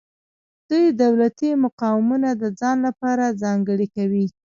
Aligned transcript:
دوی 0.69 0.85
دولتي 1.03 1.49
مقامونه 1.65 2.29
د 2.41 2.43
ځان 2.59 2.77
لپاره 2.87 3.25
ځانګړي 3.41 3.87
کوي. 3.95 4.25